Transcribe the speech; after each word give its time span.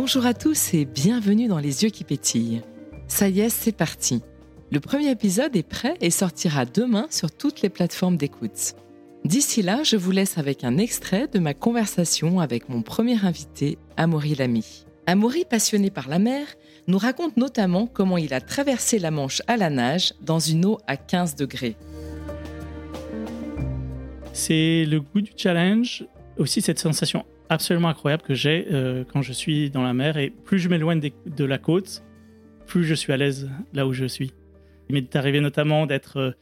Bonjour 0.00 0.26
à 0.26 0.32
tous 0.32 0.74
et 0.74 0.84
bienvenue 0.84 1.48
dans 1.48 1.58
Les 1.58 1.82
yeux 1.82 1.90
qui 1.90 2.04
pétillent. 2.04 2.62
Ça 3.08 3.28
y 3.28 3.40
est, 3.40 3.48
c'est 3.48 3.72
parti. 3.72 4.22
Le 4.70 4.78
premier 4.78 5.10
épisode 5.10 5.56
est 5.56 5.68
prêt 5.68 5.94
et 6.00 6.10
sortira 6.10 6.66
demain 6.66 7.08
sur 7.10 7.32
toutes 7.32 7.62
les 7.62 7.68
plateformes 7.68 8.16
d'écoute. 8.16 8.76
D'ici 9.24 9.60
là, 9.60 9.82
je 9.82 9.96
vous 9.96 10.12
laisse 10.12 10.38
avec 10.38 10.62
un 10.62 10.78
extrait 10.78 11.26
de 11.26 11.40
ma 11.40 11.52
conversation 11.52 12.38
avec 12.38 12.68
mon 12.68 12.82
premier 12.82 13.24
invité, 13.24 13.76
Amaury 13.96 14.36
Lamy. 14.36 14.86
Amaury, 15.08 15.44
passionné 15.44 15.90
par 15.90 16.08
la 16.08 16.20
mer, 16.20 16.46
nous 16.86 16.98
raconte 16.98 17.36
notamment 17.36 17.88
comment 17.88 18.18
il 18.18 18.32
a 18.34 18.40
traversé 18.40 19.00
la 19.00 19.10
Manche 19.10 19.42
à 19.48 19.56
la 19.56 19.68
nage 19.68 20.14
dans 20.20 20.38
une 20.38 20.64
eau 20.64 20.78
à 20.86 20.96
15 20.96 21.34
degrés. 21.34 21.74
C'est 24.32 24.84
le 24.84 25.00
goût 25.00 25.22
du 25.22 25.32
challenge, 25.36 26.06
aussi 26.38 26.62
cette 26.62 26.78
sensation 26.78 27.24
absolument 27.48 27.88
incroyable 27.88 28.22
que 28.22 28.34
j'ai 28.34 28.66
euh, 28.70 29.04
quand 29.12 29.22
je 29.22 29.32
suis 29.32 29.70
dans 29.70 29.82
la 29.82 29.92
mer. 29.92 30.16
Et 30.16 30.30
plus 30.30 30.58
je 30.58 30.68
m'éloigne 30.68 31.00
de 31.00 31.44
la 31.44 31.58
côte, 31.58 32.02
plus 32.66 32.84
je 32.84 32.94
suis 32.94 33.12
à 33.12 33.16
l'aise 33.16 33.50
là 33.72 33.86
où 33.86 33.92
je 33.92 34.06
suis. 34.06 34.32
Il 34.88 34.94
m'est 34.94 35.16
arrivé 35.16 35.40
notamment 35.40 35.86
d'être 35.86 36.18
euh, 36.18 36.32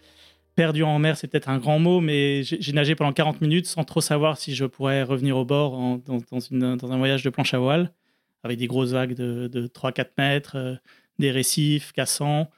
perdu 0.54 0.82
en 0.82 0.98
mer, 0.98 1.16
c'est 1.16 1.28
peut-être 1.28 1.48
un 1.48 1.59
grand 1.59 1.78
mot, 1.78 2.01
mais 2.01 2.42
j'ai 2.42 2.73
nagé 2.73 2.95
pendant 2.95 3.12
40 3.12 3.40
minutes 3.42 3.66
sans 3.66 3.84
trop 3.84 4.01
savoir 4.01 4.38
si 4.38 4.54
je 4.54 4.64
pourrais 4.64 5.02
revenir 5.02 5.37
au 5.37 5.45
bord 5.45 5.98
dans, 6.06 6.92
un 6.92 6.96
voyage 6.96 7.23
de 7.23 7.28
planche 7.28 7.52
à 7.52 7.59
voile, 7.59 7.92
avec 8.42 8.59
des 8.59 8.66
grosses 8.66 8.92
vagues 8.92 9.15
de, 9.15 9.66
3-4 9.66 10.06
mètres, 10.16 10.56
euh, 10.56 10.74
des 11.18 11.30
récifs 11.30 11.92
cassants. 11.92 12.48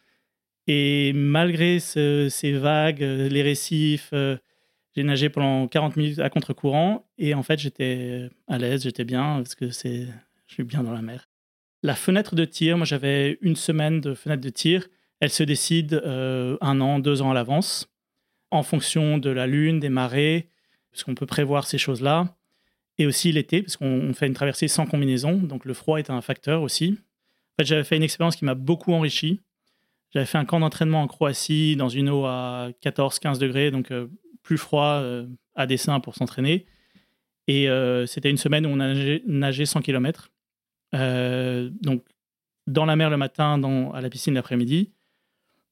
Et 0.68 1.12
malgré 1.14 1.80
ces 1.80 2.52
vagues, 2.52 3.00
les 3.00 3.42
récifs, 3.42 4.12
j'ai 4.94 5.02
nagé 5.04 5.28
pendant 5.28 5.68
40 5.68 5.96
minutes 5.96 6.18
à 6.18 6.30
contre-courant 6.30 7.06
et 7.18 7.34
en 7.34 7.42
fait 7.42 7.58
j'étais 7.58 8.30
à 8.46 8.58
l'aise, 8.58 8.82
j'étais 8.82 9.04
bien 9.04 9.36
parce 9.36 9.54
que 9.54 9.70
c'est, 9.70 10.06
je 10.46 10.54
suis 10.54 10.64
bien 10.64 10.82
dans 10.82 10.92
la 10.92 11.02
mer. 11.02 11.28
La 11.82 11.94
fenêtre 11.94 12.34
de 12.34 12.44
tir, 12.44 12.76
moi 12.76 12.86
j'avais 12.86 13.38
une 13.40 13.56
semaine 13.56 14.00
de 14.00 14.14
fenêtre 14.14 14.42
de 14.42 14.48
tir. 14.48 14.88
Elle 15.20 15.30
se 15.30 15.42
décide 15.42 15.94
euh, 15.94 16.56
un 16.60 16.80
an, 16.80 16.98
deux 16.98 17.22
ans 17.22 17.30
à 17.30 17.34
l'avance, 17.34 17.88
en 18.50 18.62
fonction 18.62 19.18
de 19.18 19.30
la 19.30 19.46
lune, 19.46 19.80
des 19.80 19.88
marées, 19.88 20.48
parce 20.90 21.04
qu'on 21.04 21.14
peut 21.14 21.26
prévoir 21.26 21.66
ces 21.66 21.78
choses-là. 21.78 22.34
Et 23.00 23.06
aussi 23.06 23.30
l'été, 23.30 23.62
parce 23.62 23.76
qu'on 23.76 24.12
fait 24.12 24.26
une 24.26 24.34
traversée 24.34 24.66
sans 24.66 24.86
combinaison, 24.86 25.34
donc 25.36 25.64
le 25.64 25.74
froid 25.74 25.98
est 25.98 26.10
un 26.10 26.20
facteur 26.20 26.62
aussi. 26.62 26.98
En 26.98 27.62
fait, 27.62 27.66
j'avais 27.66 27.84
fait 27.84 27.96
une 27.96 28.02
expérience 28.02 28.34
qui 28.34 28.44
m'a 28.44 28.54
beaucoup 28.54 28.92
enrichi. 28.92 29.40
J'avais 30.10 30.26
fait 30.26 30.38
un 30.38 30.44
camp 30.44 30.58
d'entraînement 30.58 31.02
en 31.02 31.06
Croatie 31.06 31.76
dans 31.76 31.88
une 31.88 32.08
eau 32.08 32.24
à 32.24 32.70
14-15 32.82 33.38
degrés, 33.38 33.70
donc 33.70 33.92
euh, 33.92 34.08
plus 34.48 34.56
froid 34.56 35.02
euh, 35.02 35.26
à 35.56 35.66
dessin 35.66 36.00
pour 36.00 36.14
s'entraîner. 36.14 36.64
Et 37.48 37.68
euh, 37.68 38.06
c'était 38.06 38.30
une 38.30 38.38
semaine 38.38 38.64
où 38.64 38.70
on 38.70 38.80
a 38.80 38.94
nagé, 39.26 39.66
100 39.66 39.82
km. 39.82 40.30
Euh, 40.94 41.68
donc, 41.82 42.02
dans 42.66 42.86
la 42.86 42.96
mer 42.96 43.10
le 43.10 43.18
matin, 43.18 43.58
dans, 43.58 43.92
à 43.92 44.00
la 44.00 44.08
piscine 44.08 44.32
l'après-midi. 44.32 44.90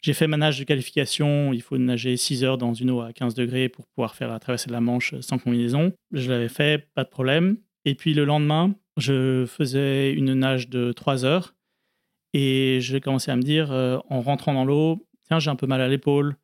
J'ai 0.02 0.12
fait 0.12 0.26
ma 0.26 0.36
nage 0.36 0.58
de 0.58 0.64
qualification. 0.64 1.54
Il 1.54 1.62
faut 1.62 1.78
nager 1.78 2.18
6 2.18 2.44
heures 2.44 2.58
dans 2.58 2.74
une 2.74 2.90
eau 2.90 3.00
à 3.00 3.14
15 3.14 3.32
degrés 3.32 3.70
pour 3.70 3.86
pouvoir 3.86 4.14
faire 4.14 4.28
la 4.28 4.38
traversée 4.40 4.66
de 4.66 4.72
la 4.72 4.82
Manche 4.82 5.18
sans 5.20 5.38
combinaison. 5.38 5.94
Je 6.12 6.30
l'avais 6.30 6.50
fait, 6.50 6.86
pas 6.92 7.04
de 7.04 7.08
problème. 7.08 7.56
Et 7.86 7.94
puis 7.94 8.12
le 8.12 8.26
lendemain, 8.26 8.74
je 8.98 9.46
faisais 9.46 10.12
une 10.12 10.34
nage 10.34 10.68
de 10.68 10.92
3 10.92 11.24
heures. 11.24 11.54
Et 12.34 12.80
j'ai 12.82 13.00
commencé 13.00 13.30
à 13.30 13.36
me 13.36 13.42
dire, 13.42 13.70
en 13.70 14.20
rentrant 14.20 14.52
dans 14.52 14.66
l'eau, 14.66 15.08
tiens, 15.28 15.38
j'ai 15.38 15.48
un 15.48 15.56
peu 15.56 15.66
mal 15.66 15.80
à 15.80 15.88
l'épaule. 15.88 16.36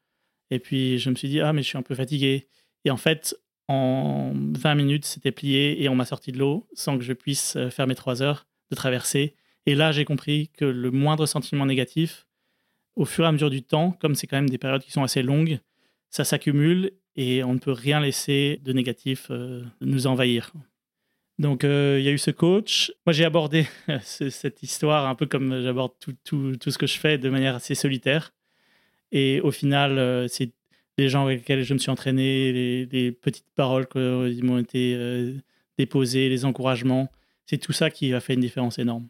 Et 0.53 0.59
puis, 0.59 0.99
je 0.99 1.09
me 1.09 1.15
suis 1.15 1.29
dit, 1.29 1.41
ah, 1.41 1.55
mais 1.55 1.63
je 1.63 1.69
suis 1.69 1.79
un 1.79 1.83
peu 1.83 1.95
fatigué. 1.95 2.47
Et 2.85 2.91
en 2.91 2.99
fait, 2.99 3.35
en 3.69 4.33
20 4.35 4.75
minutes, 4.75 5.07
c'était 5.07 5.33
plié 5.33 5.83
et 5.83 5.89
on 5.89 5.95
m'a 5.95 6.05
sorti 6.05 6.31
de 6.31 6.39
l'eau 6.39 6.69
sans 6.75 6.99
que 6.99 7.05
je 7.05 7.15
puisse 7.15 7.57
euh, 7.57 7.71
faire 7.71 7.87
mes 7.87 7.95
trois 7.95 8.23
heures 8.23 8.47
de 8.71 8.77
traversée. 8.77 9.35
Et 9.65 9.75
là, 9.75 9.93
j'ai 9.93 10.05
compris 10.05 10.51
que 10.53 10.67
le 10.67 10.91
moindre 10.91 11.25
sentiment 11.25 11.65
négatif, 11.65 12.27
au 12.97 13.07
fur 13.07 13.25
et 13.25 13.29
à 13.29 13.33
mesure 13.33 13.49
du 13.49 13.63
temps, 13.63 13.93
comme 13.93 14.15
c'est 14.15 14.27
quand 14.27 14.37
même 14.37 14.51
des 14.51 14.59
périodes 14.59 14.83
qui 14.83 14.91
sont 14.91 15.03
assez 15.03 15.23
longues, 15.23 15.59
ça 16.11 16.25
s'accumule 16.25 16.93
et 17.17 17.43
on 17.45 17.55
ne 17.55 17.59
peut 17.59 17.73
rien 17.73 18.01
laisser 18.01 18.61
de 18.63 18.75
négatif 18.75 19.29
euh, 19.31 19.65
nous 19.81 20.07
envahir. 20.07 20.53
Donc, 21.39 21.65
euh, 21.65 21.97
il 21.99 22.05
y 22.05 22.09
a 22.09 22.13
eu 22.13 22.19
ce 22.19 22.31
coach. 22.31 22.93
Moi, 23.07 23.15
j'ai 23.15 23.25
abordé 23.25 23.67
cette 24.03 24.63
histoire 24.63 25.07
un 25.07 25.15
peu 25.15 25.25
comme 25.25 25.63
j'aborde 25.63 25.93
tout, 25.99 26.15
tout, 26.25 26.57
tout, 26.57 26.71
ce 26.71 26.77
que 26.77 26.87
je 26.87 26.99
fais 26.99 27.17
de 27.17 27.31
manière 27.31 27.55
assez 27.55 27.75
solitaire. 27.75 28.35
Et 29.13 29.41
au 29.41 29.51
final, 29.51 29.99
euh, 29.99 30.27
c'est 30.29 30.53
les 30.99 31.09
gens 31.09 31.25
avec 31.25 31.41
lesquels 31.41 31.63
je 31.63 31.75
me 31.75 31.79
suis 31.79 31.91
entraîné, 31.91 32.87
les, 32.91 33.13
petites 33.13 33.51
paroles 33.55 33.87
qui 33.87 34.43
m'ont 34.43 34.59
été 34.59 34.95
euh, 34.95 35.35
déposées, 35.79 36.29
les 36.29 36.45
encouragements. 36.45 37.09
C'est 37.47 37.59
tout 37.59 37.73
ça 37.73 37.91
qui 37.91 38.13
a 38.15 38.21
fait 38.21 38.35
une 38.35 38.41
différence 38.41 38.79
énorme. 38.79 39.01